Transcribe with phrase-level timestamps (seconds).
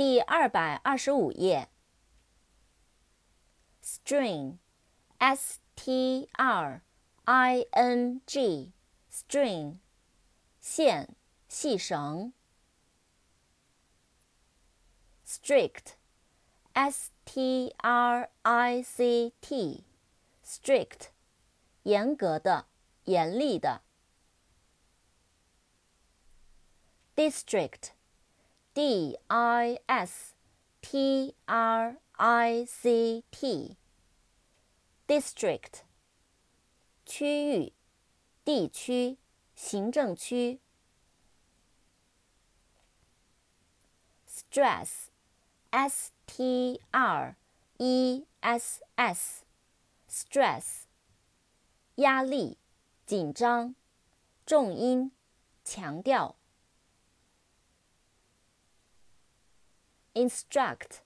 [0.00, 1.68] 第二百二十五页。
[3.84, 6.82] string，s t r
[7.24, 9.76] i n g，string，
[10.58, 11.14] 线、
[11.48, 12.32] 细绳。
[15.26, 21.08] strict，s t r i c t，strict，
[21.82, 22.68] 严格的、
[23.04, 23.82] 严厉的。
[27.14, 27.99] district。
[28.72, 30.34] D I S
[30.80, 33.24] T R I C
[35.08, 35.80] T，district，
[37.04, 37.72] 区域、
[38.44, 39.18] 地区、
[39.56, 40.60] 行政区。
[44.28, 47.36] stress，S T R
[47.78, 50.84] E S S，stress，
[51.96, 52.56] 压力、
[53.04, 53.74] 紧张、
[54.46, 55.10] 重音、
[55.64, 56.36] 强调。
[60.19, 61.01] instruct,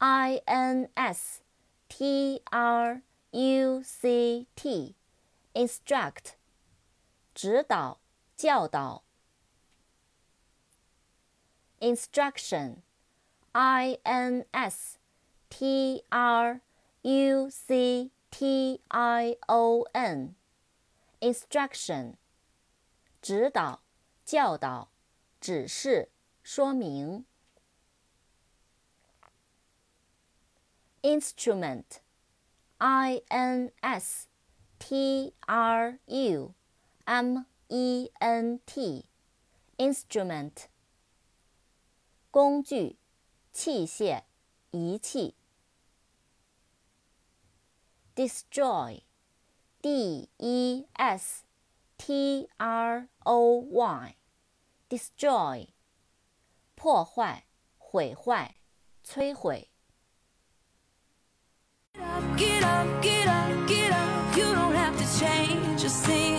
[0.00, 1.42] i n s
[1.88, 4.94] t r u c t,
[5.54, 6.34] instruct,
[7.34, 8.00] 指导、
[8.36, 9.04] 教导。
[11.82, 12.76] instruction,
[13.52, 14.98] i n s
[15.50, 16.60] t r
[17.02, 20.34] u c t i o n,
[21.20, 22.14] instruction,
[23.20, 23.80] 指导、
[24.24, 24.90] 教导、
[25.40, 26.10] 指示、
[26.44, 27.24] 说明。
[31.01, 32.01] Instrument,
[32.79, 34.27] i n s
[34.79, 36.53] t r u
[37.05, 39.05] m e n t,
[39.77, 40.67] instrument,
[42.31, 42.97] 工具、
[43.51, 44.23] 器械、
[44.71, 45.35] 仪器。
[48.17, 49.03] destroy,
[49.83, 51.43] d e s
[51.99, 54.15] t r o y,
[54.89, 55.67] destroy,
[56.73, 57.45] 破坏、
[57.77, 58.55] 毁坏、
[59.05, 59.69] 摧毁。
[62.37, 64.37] Get up, get up, get up.
[64.37, 66.36] You don't have to change a thing.